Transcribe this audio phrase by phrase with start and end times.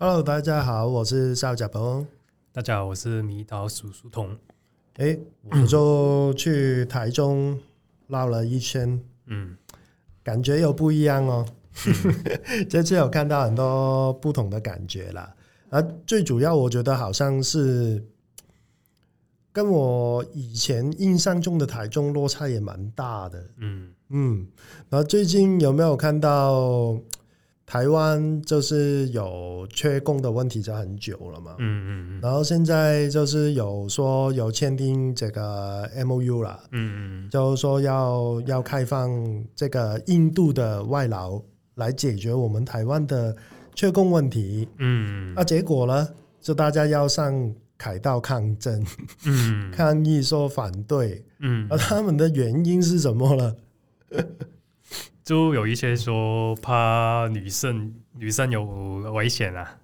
[0.00, 2.06] Hello，大家好，我是邵甲鹏。
[2.52, 4.30] 大家好，我是迷岛叔叔通。
[4.94, 5.18] 哎，
[5.50, 7.58] 我就去台中
[8.06, 9.56] 绕了一圈，嗯，
[10.22, 11.44] 感觉又不一样哦。
[11.88, 12.14] 嗯、
[12.70, 15.34] 这次有看到很多不同的感觉啦。
[15.68, 18.00] 而最主要，我觉得好像是
[19.50, 23.44] 跟我以前印象中的台中落差也蛮大的。
[23.56, 24.46] 嗯嗯，
[24.88, 26.96] 然后最近有没有看到？
[27.68, 31.54] 台湾就是有缺供的问题，就很久了嘛。
[31.58, 36.58] 嗯嗯，然后现在就是有说有签订这个 MOU 了。
[36.72, 39.12] 嗯嗯，就是说要要开放
[39.54, 41.38] 这个印度的外劳
[41.74, 43.36] 来解决我们台湾的
[43.74, 44.66] 缺供问题。
[44.78, 46.08] 嗯，那结果呢，
[46.40, 48.82] 就大家要上凯道抗争，
[49.26, 51.22] 嗯， 抗议说反对。
[51.40, 53.54] 嗯，而他们的原因是什么呢？
[55.24, 58.64] 就有一些说怕女生女生有
[59.12, 59.78] 危险啊，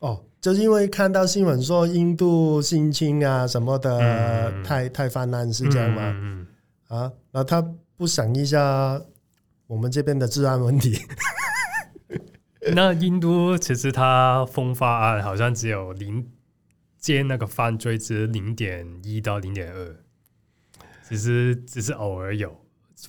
[0.00, 6.02] 哦，就是因为看到新闻说印度性侵啊什么的，嗯、太太泛滥是这样吗？
[6.16, 6.46] 嗯
[6.88, 7.62] 嗯、啊，那他
[7.96, 9.00] 不想一下
[9.66, 11.00] 我们这边的治安问题？
[12.74, 16.28] 那印度其实他风发案好像只有零
[16.98, 19.96] 接那个犯罪值零点一到零点二，
[21.08, 22.54] 其实只是偶尔有。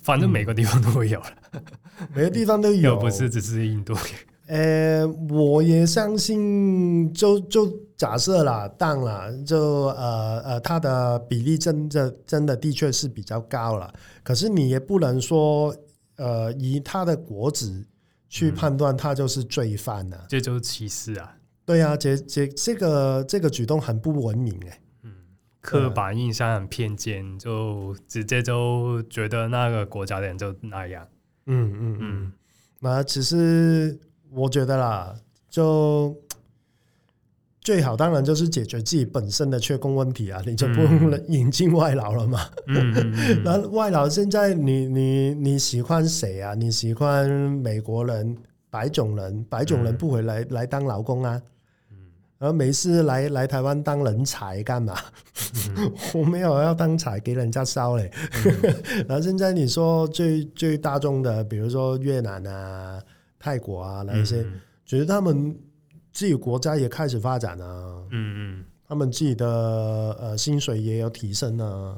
[0.02, 1.62] 反正每个地方都会有了，嗯，
[2.14, 3.94] 每个地方都有，不是只是印度。
[4.46, 13.92] 呃，我也相信就，就就假设啦，当啦，就呃呃，它的比例真的真的的确是比较高了。
[14.24, 15.74] 可是你也不能说，
[16.16, 17.86] 呃，以他的国籍
[18.28, 21.32] 去判断他就是罪犯呢，啊，这就是歧视啊。
[21.64, 24.80] 对啊，这这这个这个举动很不文明哎，欸。
[25.60, 31.06] 刻板印象很偏见，就直接就觉得那个国家的人就那样。
[31.46, 32.32] 嗯嗯嗯。
[32.78, 33.98] 那其实
[34.30, 35.14] 我觉得啦，
[35.50, 36.16] 就
[37.60, 42.40] 最好当然就是解决自己本身的缺工问题啊，你就不用引进外劳了嘛。
[42.66, 43.12] 嗯。
[43.44, 46.54] 那外劳现在你你你喜欢谁啊？
[46.54, 48.34] 你喜欢美国人、
[48.70, 49.44] 白种人？
[49.50, 51.42] 白种人不回来来当劳工啊？
[52.40, 54.96] 然后没事来来台湾当人才干嘛？
[55.76, 58.10] 嗯、 我没有要当才给人家烧嘞。
[58.46, 62.98] 嗯、 然后现在你说最最大众的，比如说越南啊、
[63.38, 65.54] 泰国啊那一些，嗯、觉得他们
[66.14, 68.02] 自己国家也开始发展啊。
[68.10, 69.46] 嗯嗯，他们自己的
[70.18, 71.94] 呃薪水也有提升啊。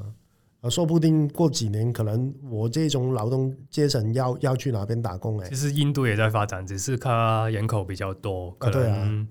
[0.60, 5.48] 啊，说不定过几年，可能我这种劳动阶层要要去哪边打工哎。
[5.50, 9.26] 其实印度也在发展，只是它人口比较多，可能、啊。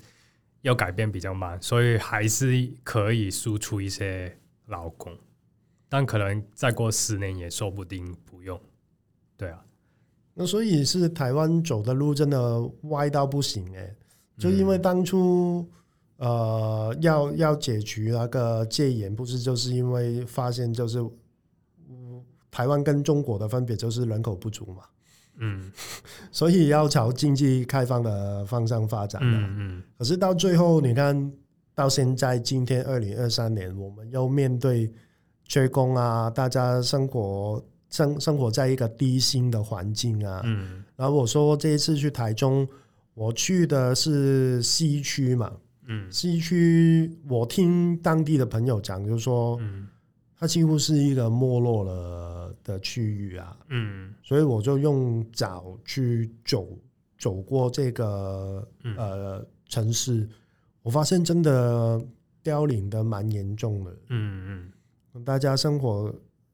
[0.61, 5.17] 要改变比较慢，所以还是可以输出一些劳工，
[5.89, 8.59] 但可能再过十年也说不定不用。
[9.37, 9.65] 对啊，
[10.33, 13.95] 那所以是台湾走的路真的歪到不行哎、
[14.37, 15.67] 就因为当初、
[16.17, 21.03] 呃要要解除那个戒严，不是就是因为发现就是，
[22.51, 24.83] 台湾跟中国的分别就是人口不足嘛。
[25.37, 25.71] 嗯，
[26.31, 29.21] 所以要朝经济开放的方向发展。
[29.23, 29.83] 嗯嗯。
[29.97, 31.31] 可是到最后，你看
[31.73, 34.91] 到现在今天二零二三年，我们又面对
[35.45, 40.41] 缺工啊，大家生活生生活在一个低薪的环境啊。
[40.45, 40.83] 嗯。
[40.95, 42.67] 然后我说这一次去台中，
[43.13, 45.51] 我去的是西区嘛。
[45.87, 46.11] 嗯。
[46.11, 49.87] 西区，我听当地的朋友讲，就是说，嗯。
[50.41, 56.67] 它几乎是一个没落了的区域啊，嗯，所以我就用脚去走
[57.19, 60.27] 走过这个呃城市，
[60.81, 62.03] 我发现真的
[62.41, 64.71] 凋零的蛮严重的，嗯
[65.13, 66.11] 嗯，大家生活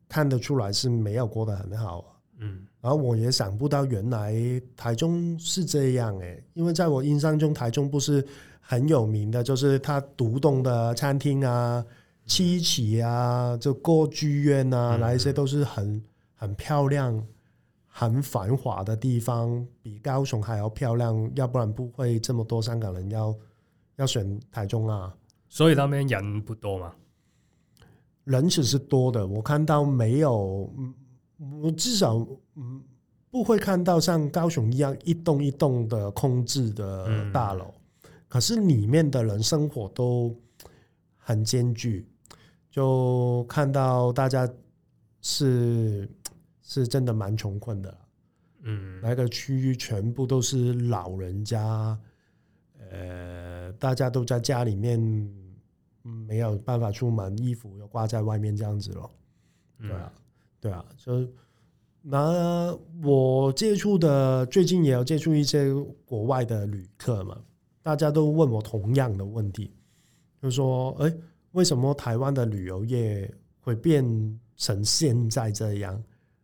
[0.09, 4.35] 看得出来是没有过得很好啊，嗯，然后我也想不到原来
[4.75, 8.21] 台中是这样哎，因为在我印象中台中不是
[8.59, 11.85] 很有名的，就是它独栋的餐厅啊。
[12.27, 16.03] 七期啊，就歌剧院啊，那一些都是很
[16.35, 17.25] 很漂亮、
[17.87, 23.33] 很繁华的地方，比高雄还要漂亮，要不然不会这么多香港人要
[23.95, 25.15] 要选台中啊。
[25.47, 26.93] 所以那边人不多嘛？
[28.25, 30.69] 人其实多的，我看到没有，
[31.61, 32.17] 我至少
[32.55, 32.83] 嗯
[33.31, 37.73] 不会看到像高雄一样一栋一栋的空置的大楼，
[38.27, 40.35] 可是里面的人生活都
[41.17, 42.05] 很艰巨。
[42.77, 44.47] 就看到大家
[45.21, 46.07] 是
[46.61, 47.97] 是真的蛮穷困的，
[48.61, 51.97] 嗯，那个区域全部都是老人家，
[52.91, 54.99] 呃，大家都在家里面
[56.03, 59.09] 没有办法出门，衣服又挂在外面这样子咯。
[59.79, 60.13] 对啊，
[60.61, 61.27] 对啊，就
[62.03, 65.73] 那我接触的最近也有接触一些
[66.05, 67.41] 国外的旅客嘛。
[67.81, 69.71] 大家都问我同样的问题，
[70.39, 71.11] 就说：“哎，
[71.57, 74.05] 为什么台湾的旅游业会变
[74.57, 75.99] 成现在这样，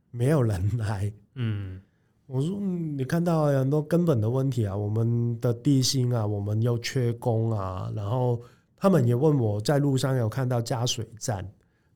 [0.10, 1.80] 没有人来？”嗯，
[2.25, 2.60] 我说
[2.98, 8.42] ：“你看到很多根本的问题啊，我们的地心啊，我们又缺工啊。”然后
[8.75, 11.48] 他们也问我在路上有看到加水站，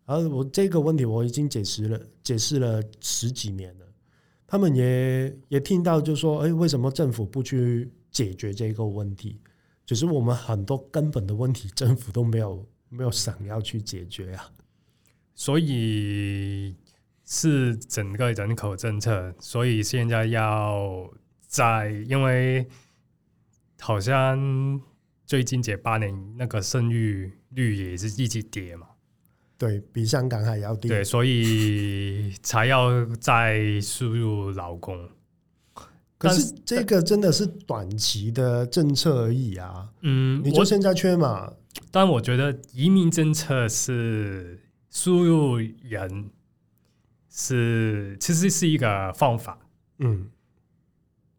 [0.05, 3.85] 然后我这个问题我已经解释了，解释了十几年了。
[4.45, 9.41] 他们也也听到，就说：“哎，为什么政府不去解决这个问题？
[9.87, 14.51] 只是我们很多根本的问题，政府都没有没有想要去解决啊。
[15.35, 16.75] 所以
[17.25, 21.09] 是整个人口政策，所以现在要
[21.47, 22.67] 在，因为
[23.79, 24.81] 好像
[25.25, 28.87] 最近这八年那个生育率也是一直跌嘛。”
[29.59, 35.09] 对，比香港还要低，对，所以才要再输入劳工。
[36.17, 39.89] 可是这个真的是短期的政策而已啊。
[40.01, 41.53] 嗯，你就现在缺嘛？
[41.91, 44.59] 但我觉得移民政策是
[44.89, 46.31] 输入人
[47.29, 49.59] 是其实是一个方法。
[49.99, 50.29] 嗯，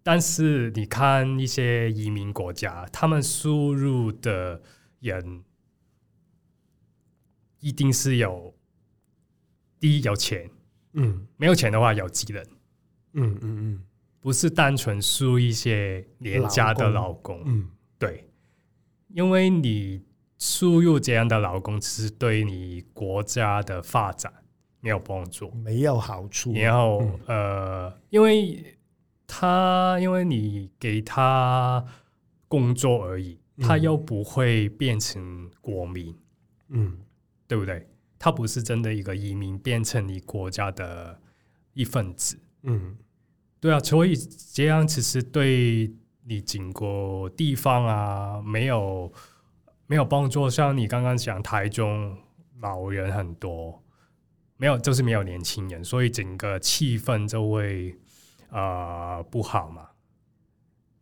[0.03, 4.63] 但是你看一些移民国家，他们输入的
[5.01, 5.45] 人。
[7.61, 8.55] 一定是有
[9.81, 10.49] 第一有钱，
[10.93, 12.41] 嗯，没有钱的话有技能，
[13.15, 13.83] 嗯嗯嗯，
[14.29, 18.29] 不是单纯输一些廉价的劳工，嗯，对，
[19.09, 20.05] 因为你
[20.37, 24.31] 输入这样的劳工，其实对你国家的发展
[24.81, 26.53] 没有帮助，没有好处。
[26.53, 28.77] 然后、嗯、呃，因为
[29.27, 31.83] 他因为你给他
[32.49, 36.15] 工作而已，他又不会变成国民，
[36.69, 36.99] 嗯。
[37.47, 37.89] 对不对？
[38.19, 41.19] 他不是真的一个移民，变成你国家的
[41.73, 42.39] 一份子。
[42.65, 42.95] 嗯，
[43.61, 44.17] 对啊，所以
[44.53, 45.93] 这样其实对
[46.25, 49.13] 你整个地方啊，没有
[49.87, 50.49] 没有帮助。
[50.49, 52.17] 像你刚刚讲，台中
[52.61, 53.83] 老人很多，
[54.57, 57.99] 没有就是没有年轻人，所以整个气氛就会
[58.51, 59.89] 啊、不好嘛。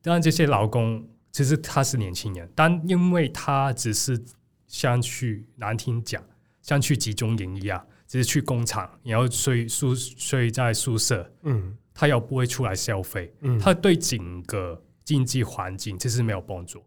[0.03, 4.25] 当然，这些劳工其实他是年轻人，但因为他只是
[4.67, 6.23] 像去难听讲。
[6.63, 16.83] 像去集中营一样，只是去工厂，然后睡宿睡在宿舍，嗯，他又不会出来消费，嗯，他对整个经济环境其实没有帮助。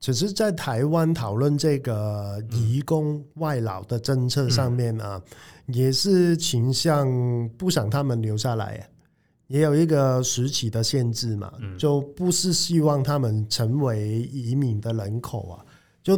[0.00, 5.20] 只是在台湾讨论这个移工外劳的政策上面啊，
[5.66, 7.08] 嗯、也是倾向
[7.56, 8.88] 不想他们留下来，
[9.48, 15.64] 也有一个时期的限制嘛，嗯、就不是希望他们成为移民的人口啊，
[16.02, 16.16] 就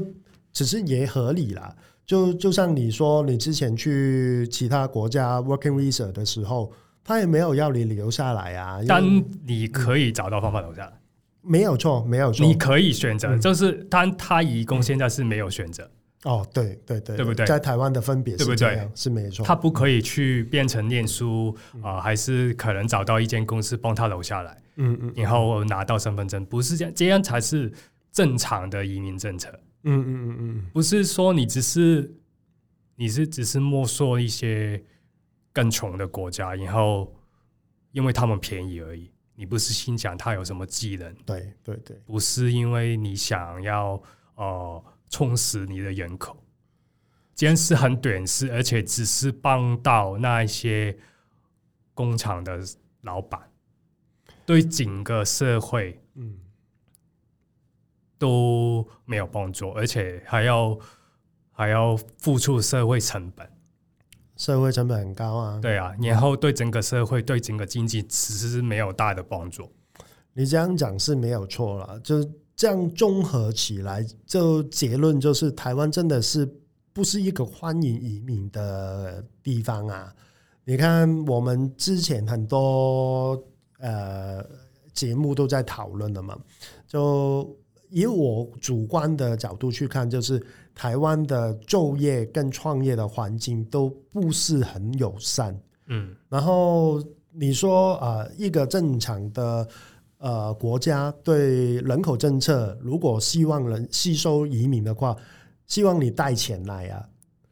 [0.52, 1.74] 只是也合理啦。
[2.04, 6.70] 就就像你说，你之前去其他国家 working visa 的时候，
[7.10, 8.80] 他也没有要你留下来啊。
[8.86, 9.02] 但
[9.44, 10.92] 你可以找到方法留下来，
[11.42, 12.46] 没有错，没有错。
[12.46, 15.90] 你可以选择，嗯、就是但他移工现在是没有选择。
[16.22, 17.44] 哦，对对对，对不对？
[17.44, 18.88] 在台湾的分别对不对？
[18.94, 19.44] 是没错。
[19.44, 21.52] 他不可以去变成念书
[21.82, 27.72] 啊、呃，还是可能找到一间公司帮他留下来，嗯嗯，然后拿到身份证，不是这样，这样才是
[28.12, 29.48] 正常的移民政策。
[29.82, 32.14] 嗯嗯嗯嗯，不是说你只是
[32.94, 34.80] 你是只是没收一些
[35.52, 37.14] 更穷的国家，然后
[37.92, 39.10] 因为他们便宜而已。
[39.34, 41.14] 你不是心想他有什么技能？
[41.24, 44.02] 对对对，不是因为你想要
[44.34, 46.36] 呃充实你的人口，
[47.34, 50.96] 这样是很短视，而且只是帮到那一些
[51.94, 52.60] 工厂的
[53.00, 53.40] 老板，
[54.44, 56.38] 对整个社会嗯。
[58.18, 60.78] 都没有帮助，而且还要
[61.52, 63.50] 还要付出社会成本，
[64.40, 65.58] 社会成本很高啊。
[65.60, 69.70] 对啊，然后对整个社会、对整个经济其实是没有大的帮助。
[70.32, 76.50] 你这样讲是没有错了，就这样综合起来，就结论就是台湾真的是
[76.94, 80.10] 不是一个欢迎移民的地方啊？
[80.64, 83.38] 你看，我们之前很多
[83.78, 84.42] 呃
[84.94, 86.34] 节目都在讨论的嘛，
[86.86, 87.54] 就。
[87.92, 90.40] 以我主观的角度去看，就是
[90.80, 95.54] 台湾的就业跟创业的环境都不是很友善。
[95.88, 99.68] 嗯，然后你说啊，一个正常的
[100.16, 105.14] 呃国家对人口政策，如果希望人吸收移民的话，
[105.66, 107.06] 希望你带钱来啊。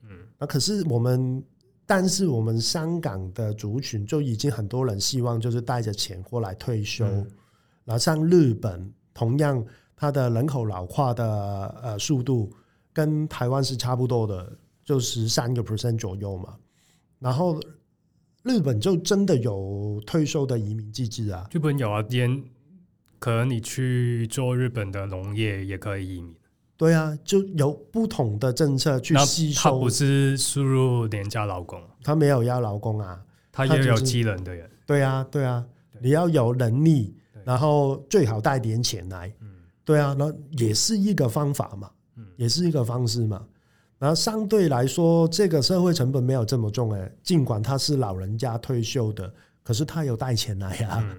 [0.05, 0.09] 嗯，
[0.39, 1.45] 那可是我们，
[1.85, 7.05] 但是我们香港的族群就已经很多人希望就是带着钱过来退休。
[7.85, 9.63] 然后像日本同样。
[10.01, 12.49] 它的人口老化的呃速度
[12.99, 14.53] 跟台湾是差不多的，
[14.85, 16.57] 就十三个 percent 左右嘛。
[17.21, 17.61] 然后
[18.43, 21.47] 日本就真的有退休的移民机制啊？
[21.53, 22.43] 日本有啊，连
[23.21, 26.35] 可能你去做日本的农业也可以移民。
[26.77, 29.61] 对啊，就有不同的政策去吸收。
[29.63, 34.69] 他不是输入廉价劳工，他没有要劳工啊，他也有技能的人。
[34.85, 35.65] 对啊，对啊，
[36.03, 37.15] 你要有能力，
[37.45, 39.33] 然后最好带点钱来。
[39.41, 41.91] 嗯对啊，那也是一个方法嘛，
[42.37, 43.47] 也是一个方式嘛。
[43.99, 49.33] 然后相对来说，这个社会成本没有这么重哎，尽管他是老人家退休的，
[49.63, 51.17] 可是他有带钱来呀。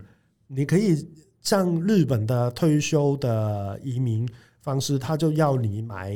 [0.47, 1.07] 你可以
[1.41, 4.27] 像日本的退休的移民。
[4.61, 6.13] 方式，他就要你买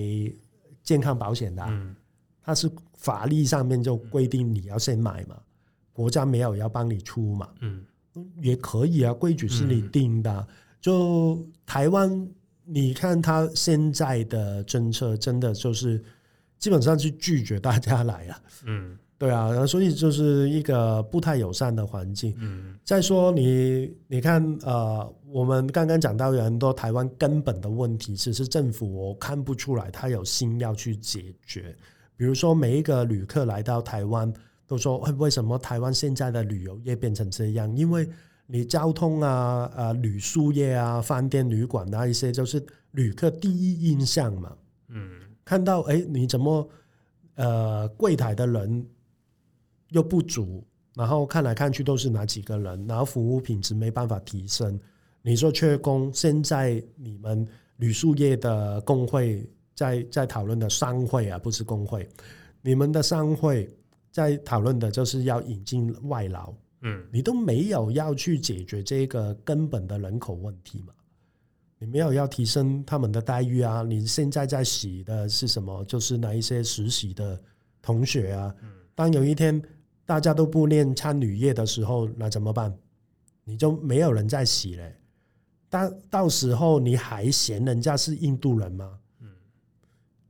[0.84, 1.96] 健康保险的，嗯，
[2.42, 5.38] 他是法律上面就规定你要先买嘛，
[5.94, 7.84] 国家没有要帮你出嘛，嗯，
[8.42, 10.48] 也可以啊，规矩是你定的。
[10.82, 12.28] 就台湾，
[12.66, 16.04] 你看他现在的政策，真的就是
[16.60, 18.98] 基本上是拒绝大家来啊，嗯。
[19.16, 22.36] 对啊，所以就是一个不太友善的环境。
[22.40, 31.74] 嗯，再说你，你看，呃，我们刚刚讲到有很多台湾根本的问题，其实政府我看不出来他有心要去解决。
[32.18, 34.34] 比如说，每一个旅客来到台湾，
[34.68, 37.74] 都说，为什么台湾现在的旅游业变成这样？
[37.78, 38.06] 因为
[38.46, 44.56] 你交通啊、呃，旅宿业啊、饭店旅馆啊一些，就是旅客第一印象嘛。
[44.90, 46.70] 嗯，看到哎，你怎么
[47.36, 48.86] 呃柜台的人？
[49.90, 50.64] 又不足，
[50.96, 54.80] 然后看来看去都是哪几个人，然后服务品质没办法提升。
[55.22, 57.48] 你说缺工，现在你们
[57.78, 62.10] 旅宿业的工会在在讨论的商会啊，不是工会，
[62.64, 63.70] 你们的商会
[64.12, 66.52] 在讨论的就是要引进外劳。
[66.84, 70.94] 嗯，你都没有要去解决这个根本的人口问题嘛？
[71.80, 73.82] 你没有要提升他们的待遇啊？
[73.82, 75.84] 你现在在洗的是什么？
[75.86, 77.42] 就是那一些实习的
[77.82, 78.56] 同学啊。
[78.96, 79.62] 当有一天。
[80.06, 82.78] 大家都不念餐旅业的时候，那怎么办？
[83.46, 84.94] 你就没有人在洗嘞。
[85.70, 89.00] 但到时候你还嫌人家是印度人吗？
[89.22, 89.30] 嗯。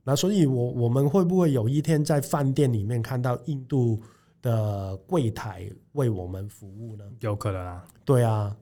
[0.04, 4.00] 那所以我，我我们会不会有一天在饭店里面看到印度
[4.40, 7.04] 的柜台为我们服务呢？
[7.18, 7.84] 有可能啊。
[8.04, 8.56] 对啊。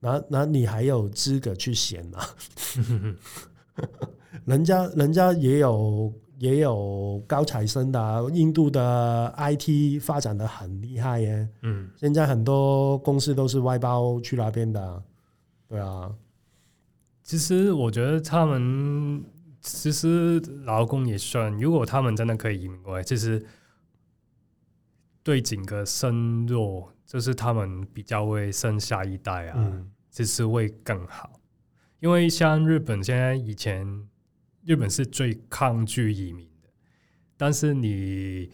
[0.00, 2.20] 那那你还有资格去选吗？
[4.46, 6.10] 人家人家也有。
[6.38, 11.48] 也有高材生的，印度的 IT 发展的很厉害耶。
[11.62, 15.02] 嗯，现在很多公司都是外包去那边的。
[15.66, 16.14] 对啊，
[17.22, 19.24] 其实我觉得他们
[19.62, 23.42] 其实劳工也算，如果他们真的可以移民过来，其实
[25.26, 31.40] 对整个生弱，就是他们比较会生下一代啊，嗯、其实会更好。
[31.98, 34.08] 因为像日本现在以前。
[34.68, 36.68] 日本是最抗拒移民的，
[37.36, 38.50] 但是你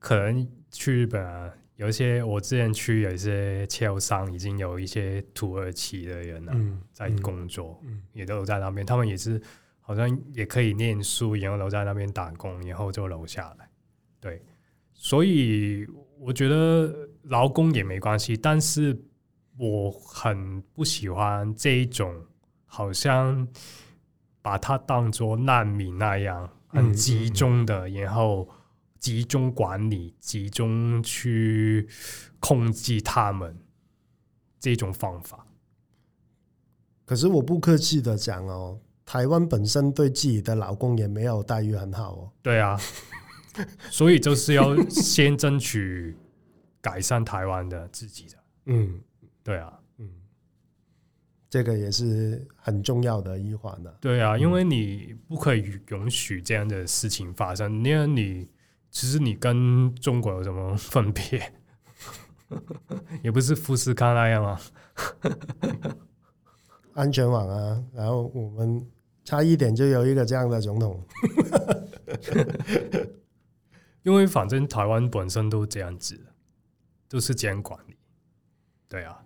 [0.00, 9.40] 可能去日本啊，有一些我之前去有一些切偶商，已经有一些土耳其的人啊，嗯、在工作，嗯、也都在那边，他们也是
[9.80, 13.70] 好像也可以念书，然后留在那边打工，然后就留下来。
[14.18, 14.42] 对，
[14.92, 15.86] 所以
[16.24, 18.98] 我觉得劳工也没关系，但是
[19.58, 22.24] 我很不喜欢这一种
[22.64, 23.46] 好像。
[24.44, 28.46] 把它当做难民那样，很集中的，然后
[28.98, 31.88] 集中管理、集中去
[32.40, 33.56] 控制他们
[34.60, 35.46] 这种方法。
[37.06, 42.30] 可是我不客气的讲哦，台湾本身对自己的劳工也没有待遇很好哦。
[42.42, 42.78] 对啊，
[43.90, 46.16] 所以就是要先争取
[46.80, 48.36] 改善台湾的自己的。
[48.66, 49.00] 嗯，
[49.42, 49.80] 对啊。
[49.98, 50.08] 嗯
[51.48, 53.96] 这个也是很重要的一环的。
[54.00, 57.84] 对啊，因为你不可以允许这样的事情发生。
[57.84, 58.48] 因为你
[58.90, 61.52] 其实你跟中国有什么分别？
[63.22, 64.60] 也不是富士康那样啊，
[66.94, 67.84] 安全网啊。
[67.94, 68.84] 然后我们
[69.24, 71.00] 差一点就有一个这样的总统。
[74.04, 76.18] 因为反正台湾本身都这样子，
[77.08, 77.96] 都是这样管理。
[78.88, 79.20] 对啊。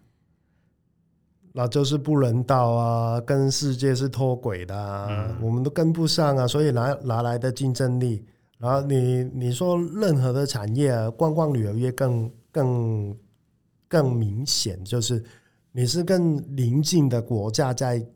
[1.53, 8.25] 那就是不人道啊，跟世界是脱轨的啊，嗯、我们都跟不上啊，所以哪哪来的竞争力？
[8.59, 13.19] 然后你你说任何的产业啊，观光旅游业更更
[13.89, 15.25] 更明显，就是
[15.73, 18.07] 你是跟邻近的国家在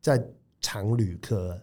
[0.00, 0.24] 在
[0.60, 1.62] 抢旅客，嗯，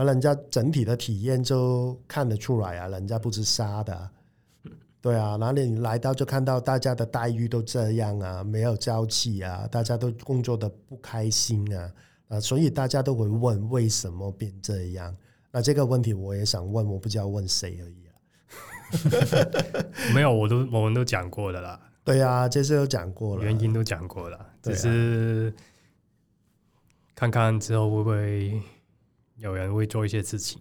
[0.00, 4.10] 而人家整体的体验就看得出来啊，人家不是杀的。
[5.02, 11.92] 对啊，哪里你来到就看到大家的待遇都这样啊，没有朝气啊，大家都工作的不开心啊，
[12.28, 15.14] 啊，所以大家都会问为什么变这样？
[15.50, 18.16] 那这个问题我也想问，我不知道问谁而已啊。
[20.16, 21.78] 没有，我都我们都讲过的啦。
[22.02, 25.54] 对啊，这次都讲过了，原因都讲过了，只是
[27.14, 28.62] 看看之后会不会
[29.40, 30.60] 有人会做一些事情。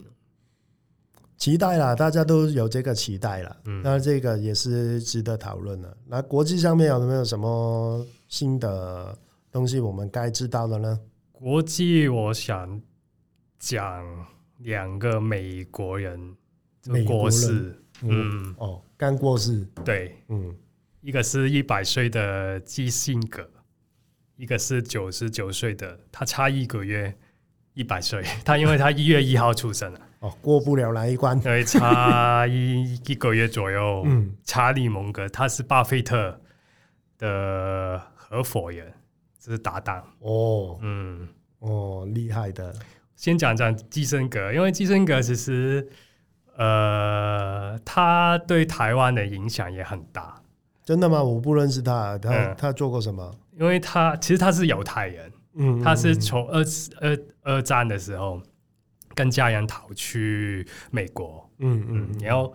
[1.38, 3.58] 期待啦，大家都有这个期待啦。
[3.66, 5.98] 嗯，那这个也是值得讨论的。
[6.06, 9.18] 那国际上面有没有什么新的
[9.50, 11.00] 东西我们该知道的呢？
[11.32, 12.82] 国际，我想
[13.58, 14.06] 讲
[14.58, 16.36] 两个美国人
[17.08, 17.82] 过世。
[18.02, 19.66] 嗯，哦，刚过世。
[19.86, 20.54] 对，嗯，
[21.00, 23.50] 一个是一百岁的基辛格，
[24.36, 27.18] 一个是九十九岁的，他差一个月，
[27.80, 28.22] 一百岁。
[28.44, 30.00] 他因为他一月一号出生了。
[30.20, 34.04] 哦，过不了那一关， 对，差一一个月左右。
[34.06, 36.38] 嗯，查理蒙格他是巴菲特
[37.18, 38.92] 的合伙人，
[39.40, 40.04] 这是搭档。
[40.20, 41.26] 哦，嗯，
[41.60, 42.76] 哦，厉害的。
[43.16, 45.88] 先讲讲基辛格，因为基辛格其实，
[46.58, 50.42] 呃，他对台湾的影响也很大。
[50.84, 51.24] 真的吗？
[51.24, 53.34] 我不认识他，他、嗯、他做过什么？
[53.58, 56.63] 因为他其实他是犹太人，嗯，他是从二
[57.00, 58.42] 二二战的时候。
[59.16, 62.54] 跟家人逃去美国，嗯嗯，然后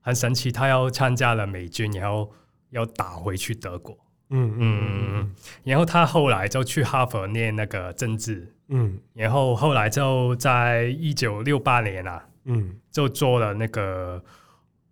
[0.00, 2.30] 很神奇，他要参加了美军，然后
[2.70, 3.96] 要打回去德国，
[4.30, 5.34] 嗯嗯，
[5.64, 14.22] 然后他后来就去哈佛念那个政治，嗯，然后后来就在一九六八年啊，嗯，就做了那个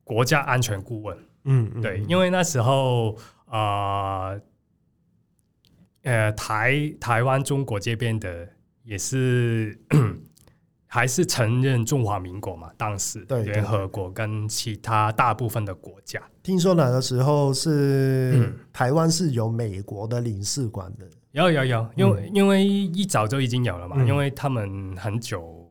[0.02, 4.40] 国家安全顾问，嗯，对，因为那时候啊，呃，
[6.04, 8.48] 呃，台台湾中国这边的
[8.84, 9.78] 也是。
[10.86, 12.70] 还是承认中华民国嘛？
[12.76, 25.68] 当时联合国跟其他大部分的国家，听说那个时候是台湾是有美国的领事馆的，有有有，因为、嗯、因为一早就已经有了嘛，嗯、因为他们很久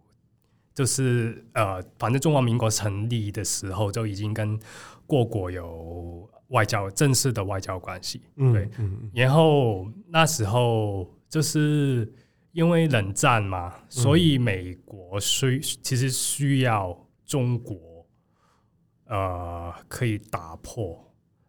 [0.76, 4.60] 就是呃，反正中华民国成立的时候就已经跟
[5.08, 12.14] 各国有外交正式的外交关系，对，嗯嗯、然后那时候就是。
[12.54, 16.96] 因为冷战嘛，所以美国需其实需要
[17.26, 18.08] 中国，
[19.06, 21.04] 呃，可以打破。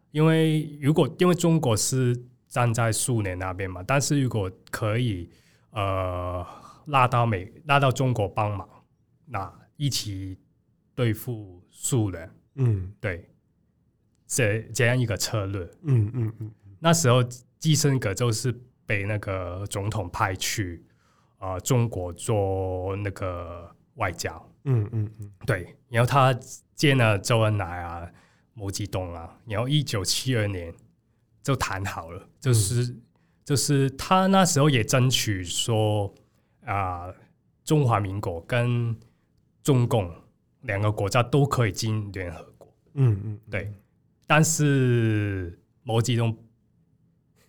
[0.09, 5.29] 因为如果因为中国是站在苏联那边嘛，但是如果可以
[5.69, 6.43] 呃
[6.87, 8.67] 拉到美拉到中国帮忙，
[9.27, 10.35] 那一起
[10.95, 13.29] 对付苏联，嗯，对，
[14.27, 17.23] 这这样一个策略，嗯嗯嗯，那时候
[17.59, 18.53] 基辛格就是
[18.85, 20.83] 被那个总统派去。
[21.37, 26.33] 啊、呃，中国做那个外交，嗯嗯嗯，对，然后他
[26.73, 28.09] 见了周恩来啊、
[28.53, 30.73] 毛泽东啊，然后一九七二年
[31.43, 33.01] 就谈好了，就是、嗯、
[33.43, 36.11] 就是他那时候也争取说
[36.63, 37.15] 啊、呃，
[37.65, 38.97] 中华民国跟
[39.61, 40.09] 中共
[40.61, 43.71] 两个国家都可以进联合国，嗯嗯，对，
[44.27, 46.37] 但是毛泽东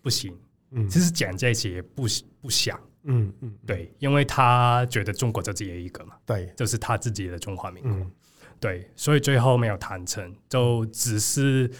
[0.01, 0.37] 不行，
[0.71, 2.03] 嗯，其实讲这些也不
[2.41, 2.79] 不想。
[3.09, 8.11] 嗯嗯，对，因为他觉得中国就只有一个嘛，对，就是他自己的中华民国，嗯、
[8.59, 11.71] 对，所以最后没有谈成，就只是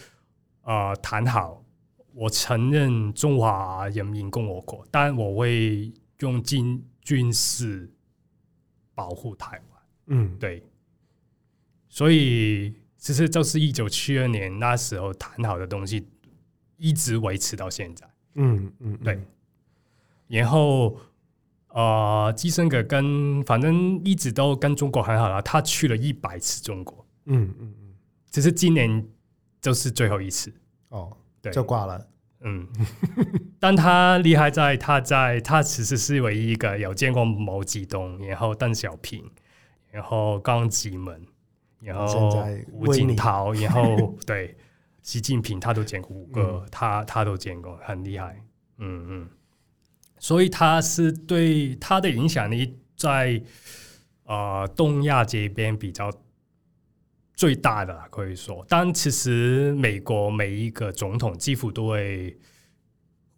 [0.62, 1.62] 呃谈好，
[2.14, 7.92] 我承认中华人民共和国，但我会用军军事
[8.94, 10.64] 保护台湾，嗯，对，
[11.90, 16.06] 所以其实就是一九七二年那时候谈好的东西，
[16.76, 19.18] 一直维持到现在，嗯嗯，对，
[20.26, 20.98] 然后。
[21.70, 27.94] 呃，基辛格跟反正一直都跟中国很好了，他去了一百次中国，嗯嗯嗯，
[28.30, 29.06] 只是今年
[29.60, 30.52] 就是最后一次。
[30.88, 32.08] 哦，对，就挂了，
[32.40, 32.66] 嗯，
[33.60, 39.22] 但他厉害在他在他其实是唯一一个有见过毛泽东，然后邓小平，
[39.90, 41.14] 然后江泽民，
[41.80, 44.56] 然后吴锦涛， 然后对
[45.02, 48.42] 习近平他都见过五个，嗯、他他都见过，很厉害，
[48.78, 49.28] 嗯嗯。
[50.18, 53.40] 所以他是对他的影响力在
[54.24, 56.12] 呃东亚这边比较
[57.34, 62.36] 最大的可以说，但其实美国每一个总统几乎都会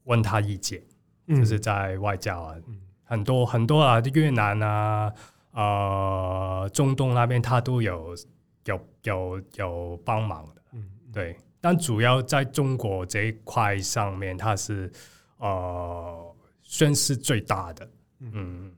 [0.05, 0.83] 问他意见，
[1.26, 5.12] 嗯、就是在外交啊，嗯、很多很多啊，越南啊，
[5.52, 8.16] 呃，中东那边他都有
[8.64, 11.36] 有有有帮忙的，嗯、对。
[11.60, 14.90] 但主要在中国这一块上面，他是
[15.38, 16.26] 呃。
[16.72, 18.70] 算是最大的，嗯，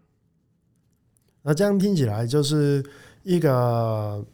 [1.42, 2.82] 那这样听起来就是
[3.22, 4.24] 一个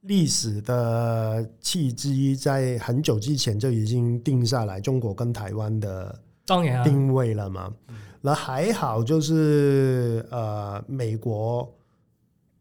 [0.00, 6.18] 历史的契机，在很久之前就已经定下来，中国跟台湾的
[6.82, 7.70] 定位了嘛。
[8.22, 11.70] 那还好，就是呃，美国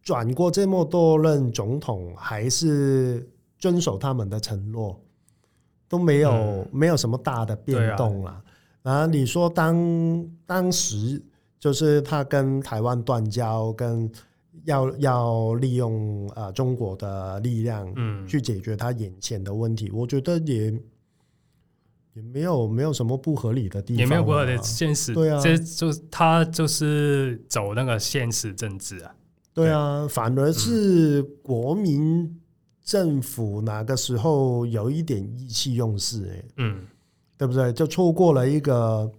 [0.01, 4.99] 转过这么多任总统，还是遵守他们的承诺，
[5.87, 8.43] 都没有、嗯、没有什么大的变动了。
[8.81, 11.21] 啊，你说当当时
[11.59, 14.11] 就是他跟台湾断交，跟
[14.63, 19.87] 要要利用呃中国的力量，嗯，去解决他眼前的问题。
[19.93, 20.71] 嗯、我觉得也
[22.13, 25.13] 也没有没有什么不合理的地方，也没有不合理的现实。
[25.13, 29.15] 对啊，这就他就是走那个现实政治啊。
[29.53, 32.39] 对啊，反而是国民
[32.83, 36.87] 政府哪个时候有一点意气用事，哎，嗯，
[37.37, 37.71] 对不对？
[37.73, 39.11] 就错过了一个。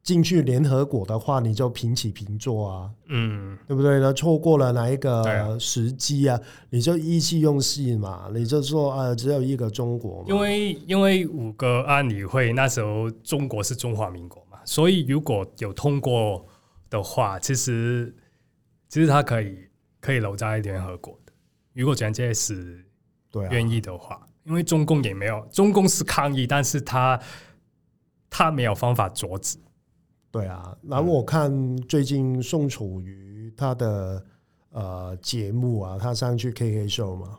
[0.00, 4.00] 进去联合国的话，你就平起平坐啊，嗯，对不对？
[4.00, 6.40] 那错过了哪一个时机啊？
[6.70, 10.24] 你就意气用事嘛，你就说啊，只有一个中国嘛。
[10.28, 16.42] 因为因为五个安理会那时候中国是中华民国嘛，所以如果有通过
[16.88, 18.14] 的话，其实
[18.88, 19.68] 其实他可以
[20.00, 21.32] 可以留在联合国的。
[21.74, 22.84] 如果蒋介石
[23.30, 27.20] 对愿意的话，啊、因为中共也没有，中共是抗议，但是他
[28.28, 29.58] 他没有方法阻止。
[30.30, 34.24] 对啊，然后我看最近宋楚瑜他的
[34.70, 37.38] 呃节目啊，他上去 K K 秀嘛，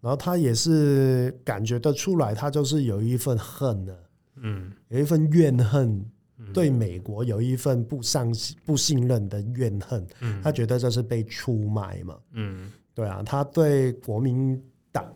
[0.00, 4.04] 然后他也是感觉得出来，他就是有一份恨的，
[4.36, 6.04] 嗯，有一份怨恨，
[6.52, 8.32] 对美国有一份不相
[8.64, 15.12] 不信任的怨恨，嗯，他觉得这是被出卖嘛，嗯，对啊，他对国民党、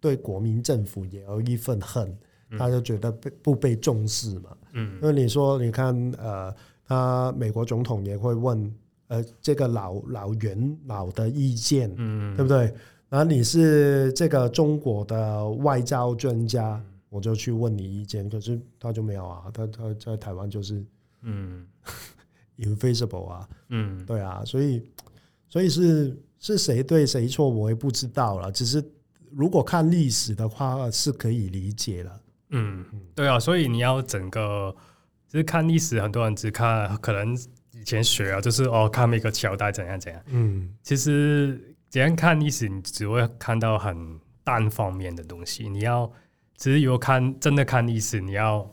[0.00, 2.16] 对国民政府也有一份恨。
[2.56, 6.50] 他就觉得被不被重视嘛，嗯，因为你说你看，呃，
[6.86, 8.74] 他美国总统也会问，
[9.08, 12.72] 呃，这个老老元老的意见，嗯，对不对？
[13.10, 20.84] 然后你是这个中国的外交专家，我就去问你意见，可是他就没有啊，他他在台湾就是，
[21.22, 21.66] 嗯，
[22.58, 24.82] invisible 啊，嗯，对啊，所以
[25.48, 28.52] 所以是是谁对谁错，我也不知道了。
[28.52, 28.84] 只是
[29.30, 32.20] 如果看历史的话，是可以理解了。
[32.50, 34.74] 嗯，对啊，所以你要整个
[35.28, 37.36] 就是看历史，很多人只看可能
[37.72, 40.22] 以前学啊，就是哦，看每个朝代怎样怎样。
[40.26, 45.68] 嗯，其实怎样看历史，你只会看到很单方面的东西。
[45.68, 46.10] 你要
[46.58, 48.68] 其实有看真的看历史，你要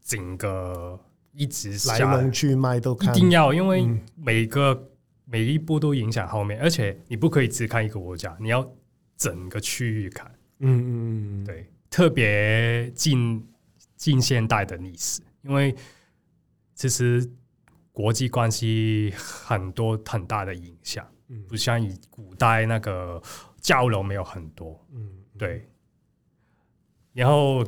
[0.00, 0.98] 整个
[1.32, 4.88] 一直来龙去脉都看，一定要，因为每个、嗯、
[5.24, 8.64] 每一步都影响后面，而且你不可以只看一个国家，你要
[9.16, 10.32] 整个区域看。
[10.60, 11.68] 嗯嗯嗯，对。
[11.90, 13.44] 特别近
[13.96, 15.74] 近现代的历史，因为
[16.76, 17.28] 其实
[17.90, 23.20] 国际关系很多很大的影响，嗯，不像以古代那个
[23.60, 25.68] 交流没有很多，嗯，对。
[27.12, 27.64] 然后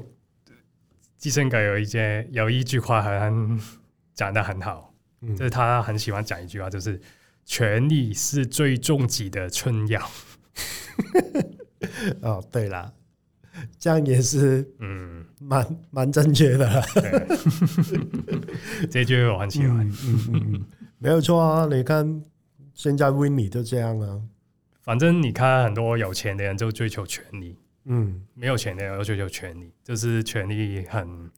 [1.17, 3.61] 基辛格有一件有一句话很
[4.15, 7.01] 讲的很好，嗯，就是他很喜欢讲一句话，就是
[7.45, 10.01] “权力是最终极的春药”。
[12.23, 12.93] 哦，对了。
[13.79, 16.83] 这样也是，嗯，蛮蛮正确的。
[18.91, 20.67] 这句我很喜欢，嗯嗯嗯，
[20.99, 21.67] 没有错啊。
[21.67, 22.23] 你看
[22.75, 24.21] 现在 Winnie 就这样啊。
[24.83, 31.31] 反正你看很多有钱的人就追求权力，嗯，没有钱的人就追求权利，就是权利很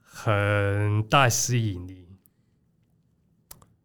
[0.00, 2.06] 很大吸引力。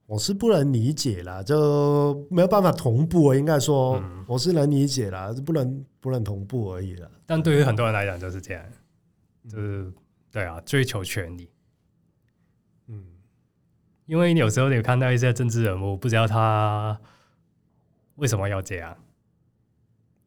[0.05, 3.33] 我是不能理解啦，就没有办法同步。
[3.33, 7.09] 应该说，我是能理解啦，不能不能同步而已啦。
[7.25, 8.63] 但对于很多人来讲就是这样，
[9.49, 9.91] 就是
[10.31, 11.49] 对啊，追求权利。
[12.87, 13.05] 嗯，
[14.05, 16.99] 因为你有时候你看到一些政治人物，不知道他
[18.15, 18.95] 为什么要这样。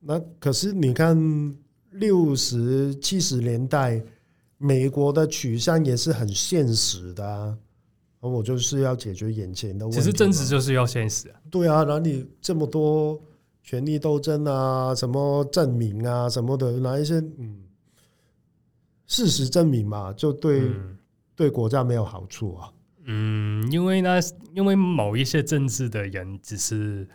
[0.06, 1.56] 那可是你看
[1.90, 4.02] 六十七十年代，
[4.58, 7.58] 美国的取向也是很现实的啊。
[8.20, 10.00] 我就是要解决眼前的问题。
[10.00, 11.40] 其实政治就是要现实啊。
[11.48, 13.20] 对啊，然后你这么多
[13.62, 17.62] 权力斗争啊，什么证明啊，什么的，哪一些嗯，
[19.06, 20.98] 事实证明嘛，就对、嗯、
[21.36, 22.72] 对国家没有好处啊。
[23.04, 24.18] 嗯，因为呢
[24.54, 27.06] 因为某一些政治的人，只是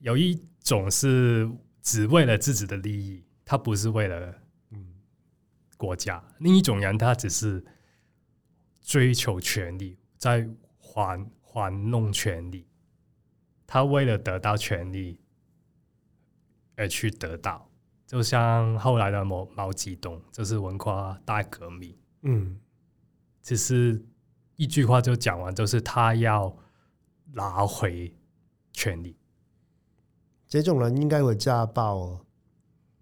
[0.00, 1.50] 有一总是
[1.82, 4.34] 只为了自己的利益，他不是为了
[4.70, 4.94] 嗯
[5.76, 7.64] 国家；另一种人，他只是。
[8.82, 10.48] 追求权力，在
[10.94, 12.66] 玩玩弄权力，
[13.64, 15.20] 他为了得到权力
[16.74, 17.70] 而去得到，
[18.04, 21.96] 就像后来的毛毛泽东，就是文化大革命。
[22.22, 22.58] 嗯，
[23.42, 24.04] 只是
[24.56, 26.56] 一句话就讲完，就是他要
[27.32, 28.12] 拿回
[28.72, 29.16] 权力。
[30.50, 32.20] 这种人应该会家暴哦。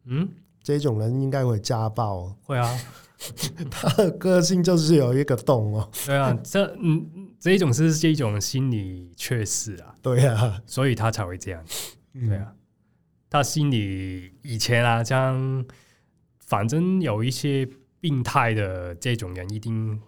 [0.04, 0.28] 嗯，
[0.62, 2.36] 这种人应该会家暴哦。
[2.44, 2.78] 会啊。
[3.68, 5.90] 他的个性就是有一个洞哦。
[6.06, 9.92] 对啊，这嗯，这一种是这一种心理缺失啊。
[10.00, 11.64] 对啊，所以他才会这样。
[12.12, 12.54] 对啊，
[13.28, 15.64] 他心里以前啊，像
[16.38, 20.00] 反正有一些病态的这种人，一定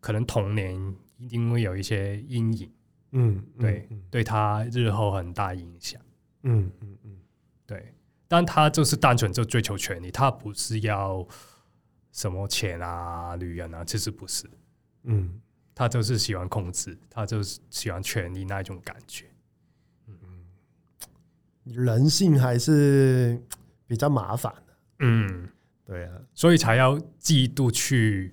[0.00, 2.70] 可能童年一定会有一些阴影，
[3.12, 6.00] 嗯，对，嗯对他日后很大影响，
[6.42, 7.16] 嗯嗯嗯，
[7.66, 7.94] 对，
[8.28, 11.26] 但他就是单纯就追求权利，他不是要
[12.12, 14.48] 什么钱啊、女人啊，其实不是，
[15.04, 15.40] 嗯，
[15.74, 19.26] 他就是喜欢控制，他就是喜欢权力那一种感觉，
[20.06, 20.16] 嗯
[21.64, 23.42] 人性还是
[23.86, 25.48] 比较麻烦的，嗯，
[25.84, 28.32] 对啊，所以才要嫉妒去。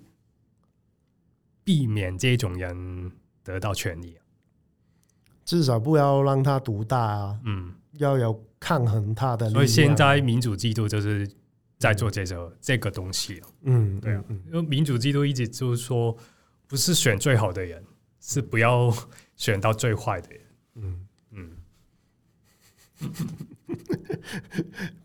[1.65, 3.09] 避免这种人
[3.41, 4.19] 得到权利，
[5.45, 7.39] 至少不要让他独大啊。
[7.45, 9.49] 嗯，要有抗衡他的。
[9.49, 11.29] 所以现在民主制度就是
[11.77, 13.41] 在做这个、嗯、这个东西。
[13.63, 16.15] 嗯，对啊，因为民主制度一直就是说，
[16.67, 17.83] 不是选最好的人，
[18.19, 18.93] 是不要
[19.35, 20.41] 选到最坏的人。
[20.75, 21.51] 嗯嗯，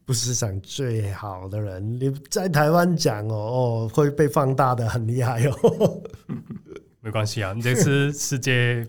[0.04, 1.98] 不是选最好的人。
[1.98, 6.02] 你在台湾讲哦哦，会被放大的很厉害哦。
[7.00, 8.86] 没关系啊，你这是世界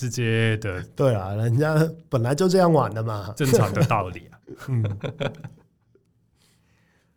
[0.00, 1.76] 世界的，对啊，人家
[2.08, 4.40] 本来就这样玩的嘛，正常的道理啊。
[4.68, 4.82] 嗯，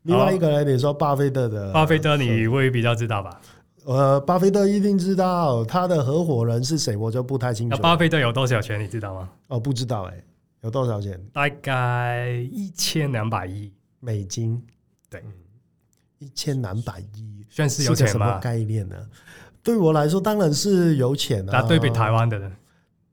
[0.02, 3.40] 另外一个呢，你说巴菲特的，巴菲特你会比较知道吧？
[3.86, 7.78] 呃，巴菲特一定知道，他的合伙人是谁，我就不太清楚。
[7.78, 9.30] 巴菲特有多少钱，你知道吗？
[9.48, 10.24] 哦，不知道哎、欸，
[10.64, 11.18] 有多少钱？
[11.32, 14.62] 大概一千两百亿美金。
[15.10, 15.24] 对，
[16.20, 18.12] 一千两百亿，算是有钱吗？
[18.12, 18.96] 什么概念呢？
[19.64, 21.52] 对我来说，当然是有钱啊。
[21.54, 22.52] 那对比台湾的人，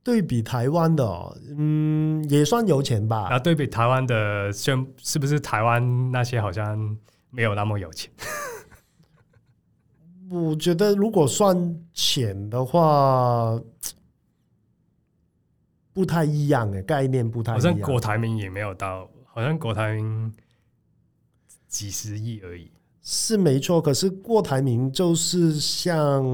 [0.02, 3.28] 对比台湾的、哦，嗯，也算有钱吧。
[3.30, 6.96] 那对比台湾的，像是不是台湾那些好像
[7.30, 8.10] 没有那么有钱？
[10.30, 13.60] 我觉得，如果算钱的话，
[15.92, 17.62] 不太一样诶，概念不太一样。
[17.62, 20.32] 好像郭台铭也没有到，好像郭台铭
[21.66, 22.70] 几十亿而已。
[23.02, 26.24] 是没错，可是郭台铭就是像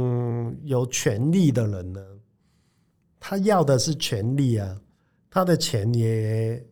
[0.63, 2.01] 有权力的人呢，
[3.19, 4.77] 他要的是权力啊，
[5.31, 6.65] 他的钱也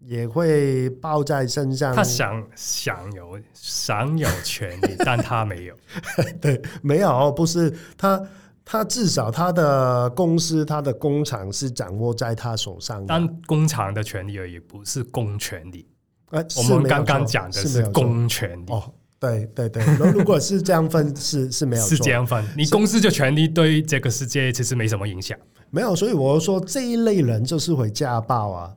[0.00, 1.94] 也会抱在身上。
[1.94, 5.74] 他想享有享有权利，但他没有。
[6.40, 8.20] 对，没有，不是他，
[8.64, 13.06] 他至少他的公司、他的工厂是掌握在他手上的。
[13.08, 15.86] 但工厂的权利而已，不是公权力。
[16.30, 18.92] 呃，我们刚刚讲的是公权力哦。
[19.18, 19.84] 对对对，
[20.14, 22.42] 如果是这样分是是没有，是这样分。
[22.56, 25.38] 你公司的权利对这个世界其实没什么影响，
[25.70, 25.96] 没有。
[25.96, 28.76] 所以我说这一类人就是会家暴啊，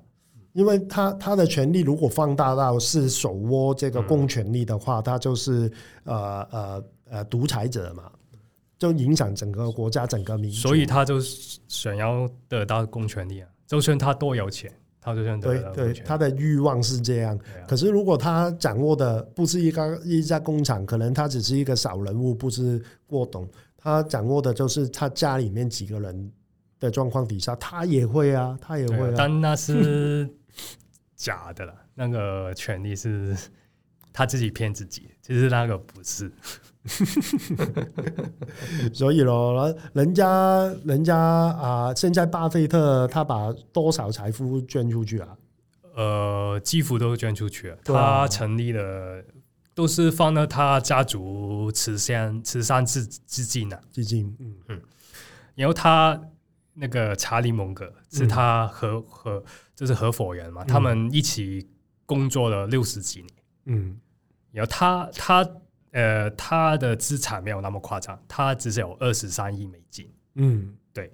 [0.54, 5.72] 因为他他的权力如果放大到是手握这个公权力的话，嗯、他就是
[6.04, 8.12] 呃呃呃独裁者嘛，
[8.78, 10.68] 就影响整个国家整个民族。
[10.68, 11.20] 所以他就
[11.68, 14.72] 想要得到公权力啊，就算他多有钱。
[15.06, 17.38] 他就这样对对，他的欲望是这样。
[17.38, 23.46] 啊、可是如果他掌握的不是一个一家工厂，可能他只是一个小人物，不是过懂。
[23.76, 26.32] 他掌握的就是他家里面几个人
[26.84, 29.08] 的状况底下，他也会啊，他也会啊。
[29.08, 30.30] 啊但那是
[31.16, 33.36] 假的了，那个权利是
[34.12, 36.30] 他自己骗自己，其实那个不是。
[38.94, 45.30] 所以咯，人家人家啊，现在巴菲特他把多少财富捐出去啊？
[45.96, 47.78] 呃，几乎都捐出去了。
[47.86, 49.24] 他成立了，
[49.74, 54.36] 都是放了他家族慈善慈善资资金的基金。
[54.40, 54.82] 嗯嗯。
[55.56, 56.20] 然后他
[56.74, 59.44] 那个查理蒙格是他合合
[59.76, 61.70] 就是合伙人嘛，他们一起
[62.06, 63.30] 工作了六十几年。
[63.66, 64.00] 嗯。
[64.52, 65.52] 然后他他。
[65.94, 70.12] 呃，他的资产没有那么夸张，他只是有二十三亿美金。
[70.34, 71.14] 嗯，对。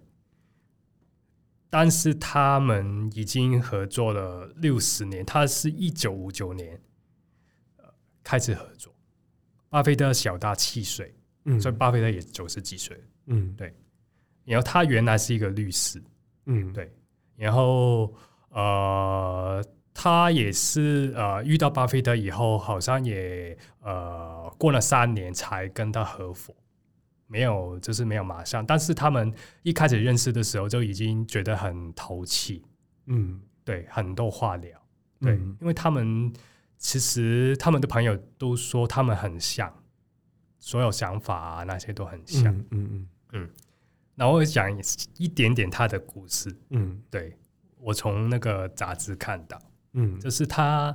[1.69, 6.81] 但是他们已经合作了六十年，他是一九五九年
[8.23, 8.95] 开始合作。
[9.67, 12.97] 巴菲特小他七岁，嗯，所以巴菲特也九十几岁。
[13.25, 13.75] 嗯，对。
[14.45, 16.01] 然后他原来是一个律师。
[16.45, 16.91] 嗯，对。
[17.35, 18.13] 然后
[18.49, 19.63] 呃。
[19.91, 26.55] 他也是呃遇到巴菲特以后，好像也呃过了三年才跟他合伙，
[27.27, 32.63] 没有就是没有马上，但是他们一开始认识的时候就已经觉得很投契，
[33.07, 34.71] 嗯，对，很多话聊，
[35.19, 36.31] 对，嗯、因为他们
[36.77, 39.73] 其实他们的朋友都说他们很像，
[40.59, 43.49] 所有想法啊那些都很像，嗯嗯嗯，嗯，
[44.19, 44.69] 然后我讲
[45.15, 47.39] 一点点他的故事，嗯，对，
[47.77, 49.57] 我从那个杂志看到。
[49.93, 50.93] 嗯，就是他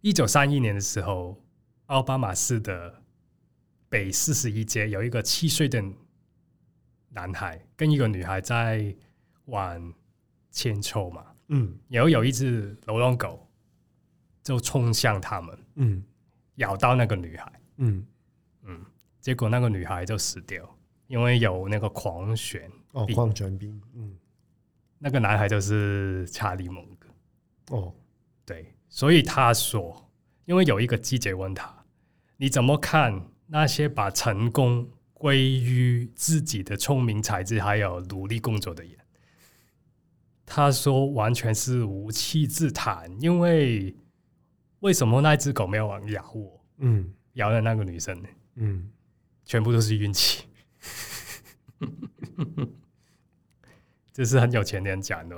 [0.00, 1.42] 一九三一年的时候，
[1.86, 3.02] 奥巴马市的
[3.88, 5.82] 北四十一街有一个七岁的
[7.08, 8.94] 男孩跟一个女孩在
[9.46, 9.92] 玩
[10.52, 13.44] 牵抽嘛，嗯，然后有一只流浪狗
[14.44, 16.04] 就冲向他们，嗯，
[16.54, 18.06] 咬到那个女孩，嗯。
[18.62, 18.86] 嗯，
[19.20, 20.78] 结果那个女孩就死掉，
[21.12, 24.16] 因为有那个狂犬哦，狂犬病，嗯，
[24.98, 27.94] 那个男孩就是查理蒙格哦，
[28.46, 30.10] 对，所以他说，
[30.46, 31.84] 因为有一个记者问他，
[32.38, 38.96] 你怎么看那些把成功归于自己的聪明才智还有努力工作的人？
[40.46, 43.94] 他说完全是无稽之谈，因为
[44.80, 46.64] 为什么那只狗没有咬我？
[46.78, 48.28] 嗯，咬了那个女生呢？
[48.54, 48.90] 嗯，
[49.44, 50.44] 全部都是运气。
[54.12, 55.36] 这是很有钱人讲的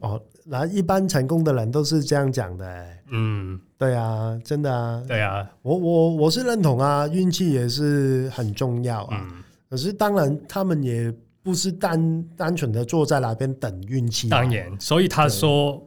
[0.00, 0.22] 哦。
[0.44, 3.02] 那一般成功的人都是这样讲的，欸。
[3.10, 9.28] 嗯，对啊，真的啊，对啊，我我我是认同啊，运气也是很重要啊。
[9.30, 14.30] 嗯，可是当然，他们也不是单单纯的坐在那边等运气。
[14.30, 15.86] 当然，所以他说，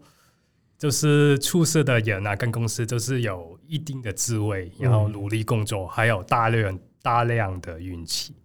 [0.78, 8.36] 就是出色的人啊，跟公司都是有一定的智慧，然后努力工作，还有大量大量的运气。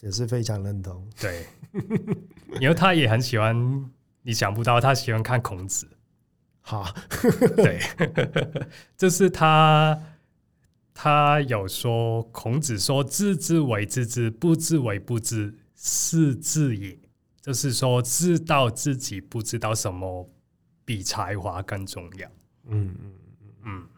[0.00, 1.06] 嗯，也是非常认同。
[1.20, 1.46] 对，
[2.60, 3.90] 因为他也很喜欢，
[4.22, 5.88] 你想不到他喜欢看孔子。
[6.60, 6.92] 好，
[7.56, 7.80] 对，
[8.96, 9.98] 就是他，
[10.92, 16.98] 他有说孔子说：“知之为知之，不知为不知，是知也。”
[17.40, 20.28] 就是说，知道自己不知道什么，
[20.84, 22.28] 比才华更重要。
[22.66, 23.88] 嗯嗯嗯嗯。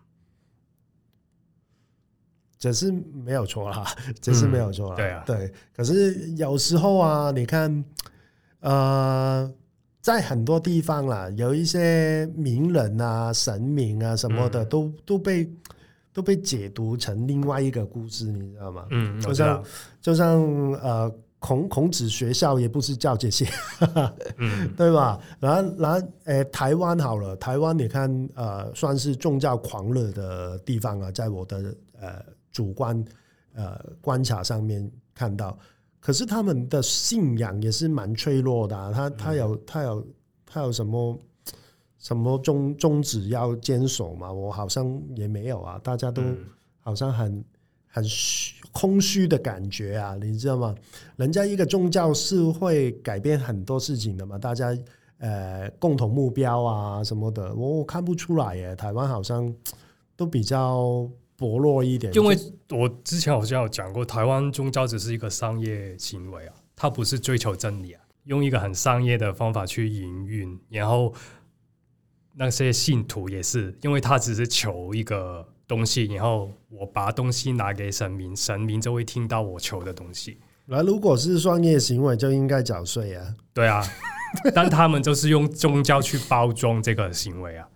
[2.61, 2.93] 这是
[3.25, 3.87] 没有错啦，
[4.21, 4.97] 这是没有错啦。
[4.97, 5.53] 对啊，对。
[5.75, 7.85] 可是有时候啊，你看，
[8.61, 9.51] 呃，
[10.03, 15.51] 在很多地方啦，有一些名人啊、神明啊什么的，都都被
[16.13, 18.85] 都被解读成另外一个故事，你知道吗？
[18.91, 19.65] 嗯，就像
[20.03, 20.39] 就像
[20.83, 23.49] 呃，孔孔子学校也不是教这些，
[24.37, 25.19] 嗯， 对吧？
[25.39, 32.23] 然后然后，诶，台湾好了，台湾你看，呃，算是宗教狂热的地方啊，在我的呃。
[32.53, 33.05] 主观
[33.55, 35.57] 呃观察上面看到，
[36.01, 38.91] 可是他们的信仰也是蛮脆弱的，啊。
[38.93, 40.07] 他他有他有
[40.47, 41.19] 他有什么
[41.99, 44.33] 什么宗宗旨要坚守吗？
[44.33, 45.79] 我好像也没有啊。
[45.83, 46.23] 大家都
[46.81, 47.45] 好像很
[47.87, 50.75] 很虚空虚的感觉啊，你知道吗？
[51.17, 54.39] 人家一个宗教是会改变很多事情的嘛。
[54.39, 54.77] 大家
[55.19, 58.75] 呃共同目标啊什么的，我我看不出来耶。
[58.75, 59.55] 台湾好像
[60.17, 61.09] 都比较。
[61.41, 62.37] 薄弱一点，因为
[62.69, 71.15] 我之前好像有讲过，台湾宗教只是一个商业行为啊，它不是追求真理啊，用一个很商业的方法去营运，然后
[72.35, 80.37] 那些信徒也是，因为他只是求一个东西，然后我把东西拿给神明，神明就会听到我求的东西。
[80.67, 83.35] 那如果是商业行为，就应该缴税啊。
[83.55, 83.83] 对啊，
[84.55, 87.67] 但他们就是用宗教去包装这个行为啊，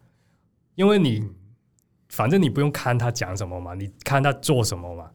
[0.74, 1.26] 因为你。
[2.14, 5.10] 反正你不用看他讲什么嘛，你看他做什么嘛，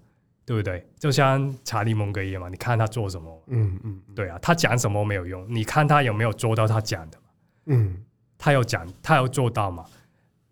[0.45, 0.85] 对不对？
[0.99, 7.23] 就像查理蒙格一样嘛，你看他做什么，嗯嗯，对啊，他讲什么没有用，你看他有没有做到他讲的嘛，
[7.67, 8.03] 嗯，
[8.37, 9.85] 他有讲，他有做到嘛，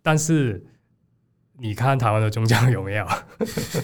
[0.01, 0.65] 但是
[1.59, 3.05] 你看台湾的宗教有没有？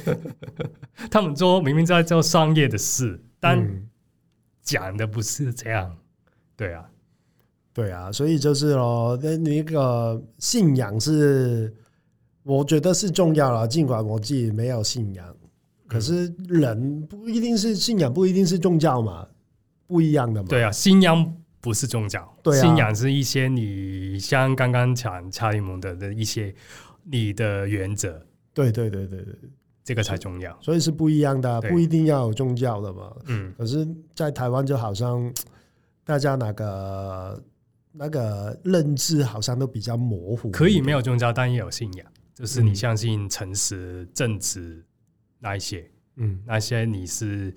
[1.12, 3.62] 他们做明明在做商业的事，但
[4.62, 5.98] 讲的不是这样，
[6.56, 6.90] 对啊，
[7.74, 11.76] 对啊，所以就是喽，那那个信仰是。
[12.44, 15.26] 我觉得是重要了，尽管我自己没有信仰，
[15.88, 19.26] 可是人不一定是信仰，不一定是宗教嘛，
[19.88, 20.48] 不一样的嘛。
[20.50, 26.54] 对啊，信仰不是宗教，对啊，信仰是一些你像刚刚讲查理蒙德的一些
[27.04, 28.22] 你的原则。
[28.54, 29.36] 对对对对对，
[29.84, 30.56] 这个才重要。
[30.62, 33.12] 所以是不一样的，不一定要有宗教的嘛。
[33.26, 35.34] 嗯，可是，在台湾就好像
[36.04, 37.44] 大家那个
[37.92, 40.52] 那个认知好像都比较模糊。
[40.52, 42.06] 可以没有宗教，但也有信仰。
[42.34, 44.84] 就是你相信诚实、正直
[45.40, 47.54] 那一些，嗯，那些你是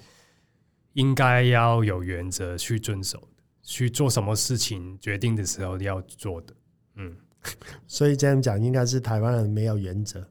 [0.93, 6.55] 应该要有原则去遵守的，去做什么事情决定的时候要做的，
[6.97, 7.17] 嗯。
[7.87, 10.29] 所以这样讲，应该是台湾人没有原则。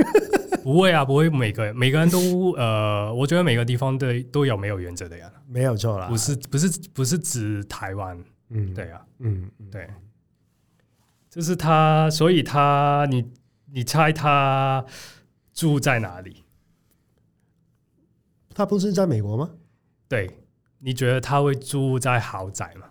[0.62, 6.08] 不会啊，不会，每个人每个人都呃，我觉得每个地方对都有没有原则的呀，没有错啦。
[6.08, 9.88] 不是不是不是指台湾，嗯，对啊，嗯，对，
[11.30, 13.24] 就是他，所以他你。
[13.76, 14.82] 你猜他
[15.52, 16.42] 住在哪里？
[18.54, 19.50] 他不是在美国吗？
[20.08, 20.38] 对，
[20.78, 22.88] 你觉得他会住在豪宅吗？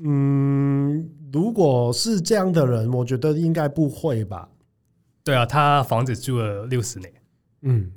[0.00, 4.50] 嗯，如果是这样的人，我觉得应该不会吧。
[5.24, 7.14] 对啊，他房子住了六十年，
[7.62, 7.90] 嗯，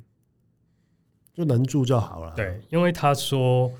[1.34, 2.32] 就能住就好了。
[2.34, 3.70] 对，因为他说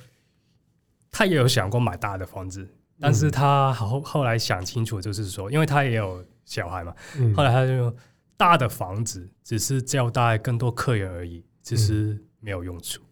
[1.11, 2.69] 他也有想过买大的房子，
[3.01, 6.23] 但是他后后来想清楚，就是说，因为他也有。
[6.45, 6.95] 小孩嘛，
[7.37, 7.95] 后来他就
[8.37, 13.03] 大的房子只是招待更多客人而已，其实没有用处。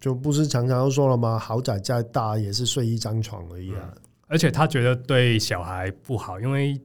[0.00, 1.38] 就不是常常都说了吗？
[1.38, 3.94] 豪宅再大也是睡一张床而已啊。
[4.26, 6.80] 而且他觉得对小孩不好，因为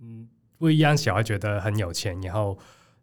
[0.00, 2.58] 嗯，不一样，小孩觉得很有钱，然后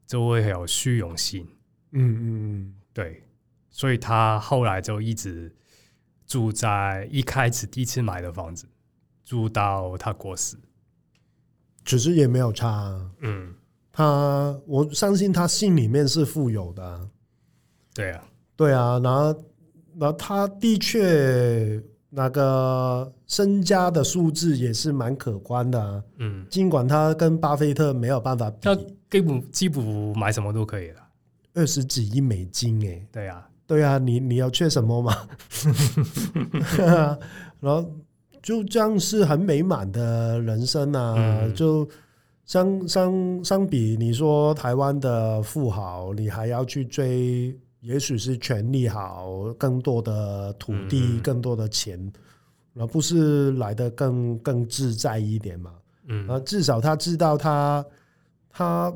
[0.05, 1.47] 就会有虚荣心。
[1.91, 3.23] 嗯嗯嗯，对，
[3.71, 5.51] 所以他后来就一直
[6.27, 8.67] 住在一开始第一次买的房子，
[9.23, 10.57] 住到他过世。
[11.85, 12.99] 其实也没有差。
[13.21, 13.53] 嗯，
[13.91, 17.09] 他我相信他心里面是富有的。
[17.93, 18.23] 对啊，
[18.57, 19.43] 对啊，然后
[19.99, 21.81] 然后他的确。
[22.17, 28.73] 那个身家的数字也是蛮可观的，啊，嗯，尽管他跟巴菲特没有办法比，他
[29.09, 31.01] 基普基普买什么都可以了，
[31.55, 35.13] 二十几亿美金诶，对啊，对啊，你你要缺什么吗？
[37.59, 37.85] 然后
[38.45, 41.89] 就这样是很美满的人生啊，嗯、就
[42.45, 47.59] 相相相比你说台湾的富豪，你还要去追。
[47.81, 51.99] 也许是权力好，更多的土地，更多的钱，
[52.75, 55.71] 而不是来的更更自在一点嘛？
[56.07, 57.85] 嗯，啊，至少他知道他
[58.49, 58.93] 他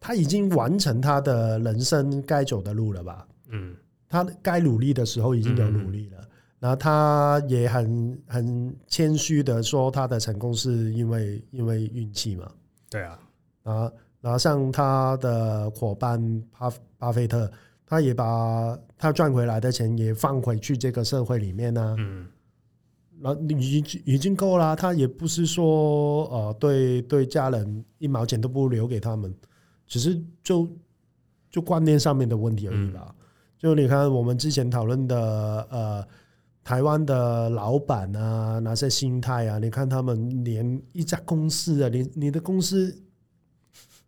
[0.00, 3.26] 他已经完成他的人生该走的路了吧？
[3.50, 3.74] 嗯，
[4.08, 6.25] 他该努力的时候已经有努力了，嗯、
[6.58, 12.50] 然后他也很很谦虚的说，他的成功是因为因为运气嘛？
[12.90, 13.18] 对啊，
[13.64, 13.92] 啊。
[14.22, 17.48] 然后像他的伙伴巴巴菲特，
[17.86, 21.94] 他也把他赚回来的钱也放回去这个社会里面呢。
[21.98, 22.26] 嗯，
[23.20, 29.32] 然后已经已经够了，他也不是说呃对对家人一毛钱都不留给他们，
[29.86, 30.68] 只是就
[31.50, 33.14] 就观念上面的问题而已吧。
[33.58, 36.08] 就你看我们之前讨论的呃
[36.66, 42.92] 台湾的老板啊，那些心态啊，你看他们连一家公司啊，你你的公司。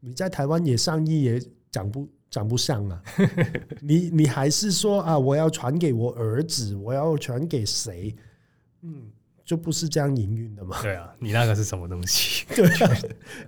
[0.00, 1.40] 你在台湾也上亿也
[1.70, 3.00] 涨不涨不上啊？
[3.80, 8.14] 你你还是说啊，我要传给我儿子，我要传给谁？
[8.82, 9.06] 嗯，
[9.44, 10.82] 就不是这样营运的嘛？
[10.82, 12.44] 对啊，你那个是什么东西？
[12.56, 12.96] 对啊，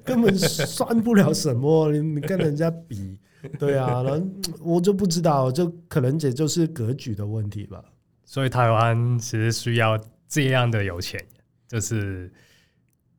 [0.05, 1.91] 根本算不了什么。
[1.91, 3.19] 你你跟人家比，
[3.59, 4.27] 对啊，然后
[4.61, 7.85] 我就不知道，就可能也就是格局的问题吧。
[8.31, 11.29] 所以台湾其实需要这样的有钱人，
[11.67, 12.33] 就是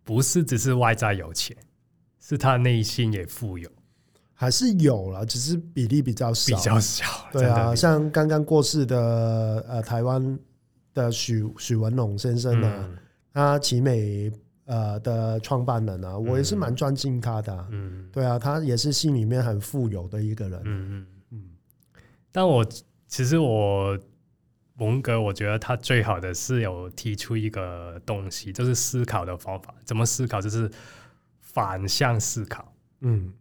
[0.06, 1.54] 不是只是外在有钱。
[2.18, 3.70] 是他内心也富有，
[4.34, 7.04] 还是有了，只是比例比较少，比较少。
[7.30, 10.40] 对啊，像刚刚过世的呃台湾
[10.94, 12.98] 的许许文龙先生啊，嗯、
[13.34, 14.32] 他奇美
[14.64, 17.68] 呃的创办人啊，我也是蛮尊敬他的。
[17.72, 20.62] 嗯，对啊，他也是心里面很富有的一个人。
[20.64, 21.44] 嗯嗯嗯。
[22.32, 22.66] 但我
[23.10, 24.00] 其实我
[24.82, 29.76] 蒙格，我觉得他最好的是有提出一个东西，就是思考的方法。
[29.86, 30.42] 怎么思考？
[30.42, 30.70] 就是。
[31.54, 33.34] 反向思考，嗯，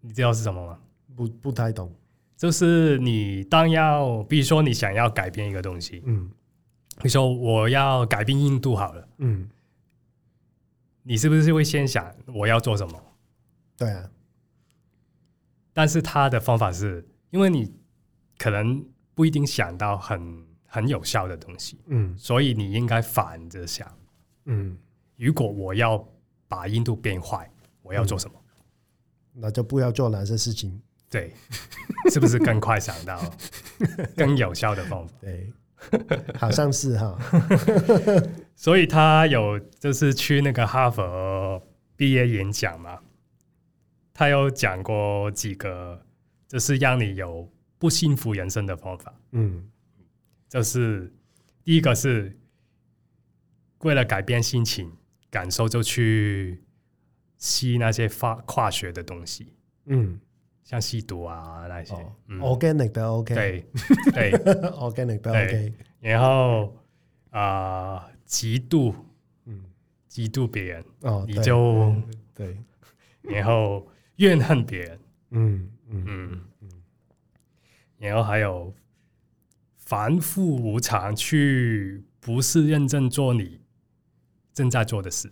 [0.00, 0.80] 你知道是什么吗？
[1.14, 1.94] 不，不太懂。
[2.36, 6.28] 就是你当要，比如说你想要改变一个东西，嗯，
[7.04, 9.48] 你说我要改变印度好了，嗯，
[11.04, 13.00] 你是不是会先想我要做什么？
[13.76, 14.10] 对啊。
[15.72, 17.72] 但是他的方法是，因为你
[18.38, 18.84] 可能
[19.16, 23.90] 不一定想到很很有效的东西，嗯，所以你应该反着想，
[24.44, 24.78] 嗯，
[25.16, 26.06] 如果我要。
[26.48, 27.50] 把印度变坏，
[27.82, 28.40] 我要做什么？
[29.34, 30.80] 嗯，那就不要做那些事情。
[31.10, 31.34] 对，
[32.08, 33.20] 是不是更快想到
[34.16, 35.14] 更有效的方法？
[35.20, 35.52] 对，
[36.38, 37.18] 好像是哈。
[38.54, 41.60] 所以他有就是去那个哈佛
[41.96, 42.96] 毕业演讲嘛，
[44.14, 46.00] 他有讲过几个，
[46.46, 49.14] 就是让你有不幸福人生的方法。
[49.32, 49.68] 嗯，
[50.48, 51.12] 就是
[51.64, 52.38] 第一个是
[53.80, 54.92] 为了改变心情。
[55.28, 56.62] 感受就去
[57.36, 59.52] 吸那些化化学的东西，
[59.84, 60.18] 嗯，
[60.64, 61.94] 像吸毒啊那些
[62.38, 63.64] ，organic 的 OK，对
[64.14, 64.32] 对
[64.70, 66.74] ，organic 的 OK，然后
[67.30, 68.94] 啊，嫉妒，
[69.44, 69.62] 嗯，
[70.08, 71.94] 嫉妒别人，哦，你就
[72.32, 72.56] 对，
[73.20, 74.98] 然后怨恨别人，
[75.30, 76.30] 嗯嗯嗯。
[76.32, 76.44] 嗯，
[78.06, 78.72] 然后还有
[79.76, 83.60] 反复无常，去不是认真做你。
[84.54, 85.30] 正在做的事，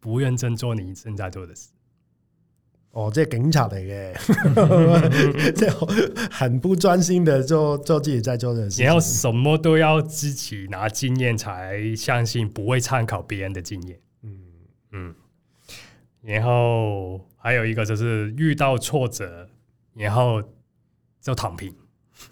[0.00, 1.68] 不认真做你正在做的事。
[2.92, 4.14] 哦，这警察嚟嘅，
[5.52, 5.70] 这
[6.30, 8.80] 很不专心的做做自己在做的事。
[8.80, 14.00] 你要什么都要自己拿经验才相信，不会参考别人的经验。
[14.22, 14.40] 嗯
[14.92, 15.14] 嗯。
[16.22, 19.46] 然后还有一个就是遇到挫折，
[19.92, 20.42] 然后
[21.26, 21.74] 就躺平。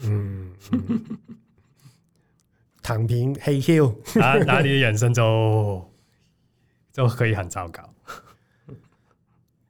[0.02, 0.52] 嗯。
[0.70, 1.04] 嗯
[2.80, 5.90] 躺平嘿咻，那那你的人生就
[6.92, 7.82] 就可以很糟糕。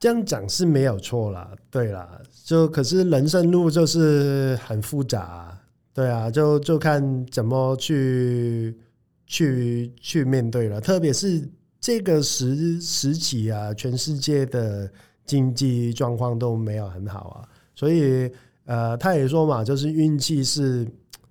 [0.01, 5.63] 这样讲是没有错啦，对啦，就可是人生路就是很复杂啊，
[5.95, 8.77] 对啊，就就看怎么去
[9.27, 11.49] 去去面对了，特别是
[11.81, 14.91] 这个时时期啊，全世界的
[15.25, 18.29] 经济状况都没有很好啊，所以
[18.65, 20.87] 呃，他也说嘛，就是运气是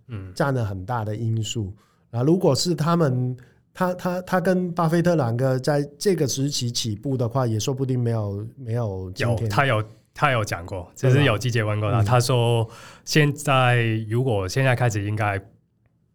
[0.08, 1.74] 嗯占了很大的因素
[2.12, 3.36] 啊，如果是他们。
[3.76, 9.12] 他他他跟巴菲特两个在这个时期起步的话，也说不定没有没有。
[9.18, 12.70] 有他有他有讲过，就是有记者问过他，他说
[13.04, 15.42] 现在如果现在开始应该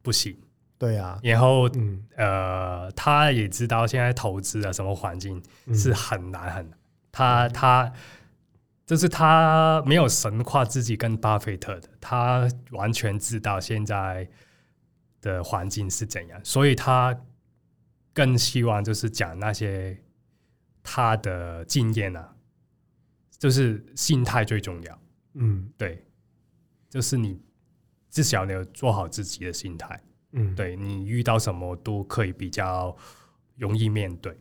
[0.03, 0.33] 不行。
[0.79, 5.43] 对啊，然后嗯呃，他也知道现在投资啊什么环境
[5.75, 6.79] 是很难很难。
[7.11, 7.93] 他他
[8.89, 14.28] 就是他没有神化自己跟巴菲特的，他完全知道现在
[15.20, 17.16] 的环境是怎样，所以他。
[18.14, 19.97] 更希望就是讲那些
[20.82, 22.34] 他的经验啊，
[23.39, 25.01] 就是心态最重要。
[25.34, 26.05] 嗯，对，
[26.91, 27.41] 就是你
[28.11, 30.03] 至少你要做好自己的心态。
[30.32, 32.97] 嗯，对，你遇到什么都可以比较
[33.55, 34.36] 容易面对。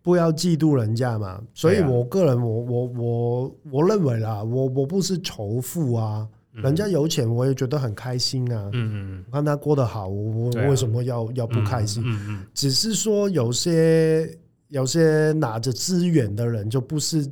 [0.00, 1.40] 嗯，不要嫉妒人家嘛。
[1.54, 6.28] 所以我个人，我我我我认为啦，我我不是仇富啊。
[6.52, 8.70] 人家有钱，我也觉得很开心啊。
[8.72, 12.02] 嗯嗯，看他过得好，我为什么要要不开心？
[12.04, 14.36] 嗯嗯，只是说有些
[14.66, 17.24] 有些拿着资源的人，就不是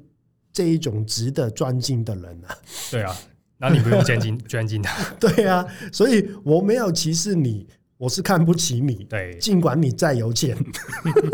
[0.53, 2.57] 这一种值得尊敬的人啊。
[2.93, 3.15] 对啊，
[3.59, 4.97] 那你不用尊敬尊敬他。
[5.19, 7.67] 对啊，所以我没有歧视你，
[7.99, 9.05] 我是看不起你。
[9.05, 10.57] 对，尽管你再有钱，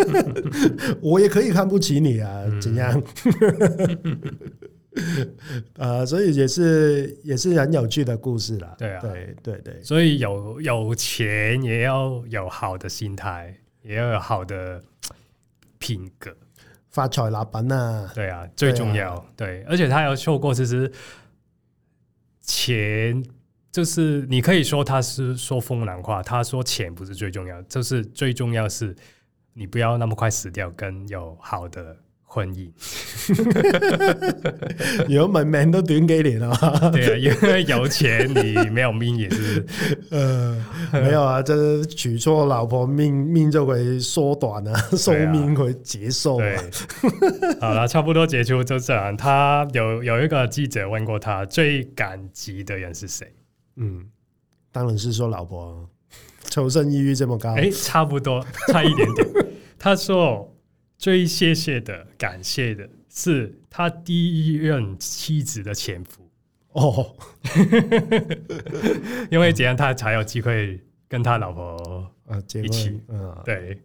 [1.01, 2.43] 我也可以看不起你啊。
[2.61, 3.03] 怎样？
[5.75, 8.75] 呃， 所以也是也是很有趣的故事啦。
[8.79, 14.83] 对啊，对对对，所以有有钱也要有好的心态，也要有好的
[15.79, 16.35] 品格，
[16.89, 18.11] 发财立品啊。
[18.15, 19.15] 对啊，最重要。
[19.37, 20.91] 对，啊、对，而且他有说过，其实
[22.41, 23.23] 钱
[23.75, 28.95] 就是你可以说他是说风凉话，他说钱不是最重要，就是最重要是
[29.55, 31.97] 你不要那么快死掉，跟有好的。
[32.27, 32.69] 婚姻，
[35.09, 36.91] 如果唔系命都短几年啊？
[36.91, 39.65] 对啊，因为有钱你没有命也是，
[40.11, 46.39] 呃，没有啊，就是娶错老婆命命就会缩短啊，寿命会结束。
[46.39, 46.59] 对，
[47.61, 49.17] 好了，差不多结束就这样。
[49.17, 53.33] 他有有一个记者问过他，最感激的人是谁？
[53.77, 54.09] 嗯，
[54.73, 55.89] 当然是说老婆，
[56.45, 57.55] 求生欲欲这么高。
[57.55, 59.29] 哎、欸，差不多，差一点点。
[59.79, 60.51] 他说。
[60.97, 66.31] 最谢谢的、感谢的是他第一任妻子的前夫
[66.73, 67.15] 哦，
[69.29, 73.79] 因为这样他才有机会跟他老婆啊一起，嗯，对，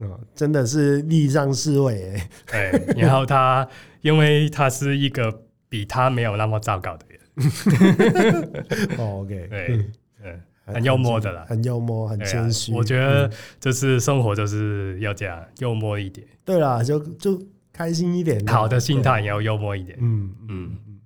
[0.00, 2.20] 嗯，真的是礼尚四位
[2.50, 3.68] 对，然后他
[4.00, 7.06] 因为他是一个比他没有那么糟糕的
[7.38, 9.86] 人， OK，对，
[10.22, 10.40] 嗯。
[10.70, 12.74] 很幽默的啦，很幽默，很谦虚。
[12.74, 16.26] 我觉得就是生活就是要这样幽默一点。
[16.44, 17.40] 对啦，就就
[17.72, 19.96] 开心一点，好的心态也要幽默一点。
[19.98, 21.00] 嗯嗯嗯，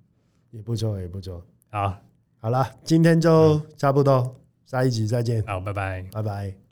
[0.51, 1.41] 也不错，也不错。
[1.69, 1.97] 好，
[2.41, 5.41] 好了，今天就差不多，下一集再见。
[5.47, 6.62] 好，拜拜，拜拜。